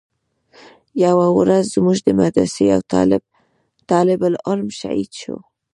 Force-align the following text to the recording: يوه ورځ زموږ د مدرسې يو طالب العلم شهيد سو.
يوه 1.05 1.27
ورځ 1.39 1.63
زموږ 1.75 1.97
د 2.03 2.09
مدرسې 2.21 2.63
يو 2.71 2.81
طالب 3.93 4.19
العلم 4.29 4.67
شهيد 4.79 5.11
سو. 5.21 5.35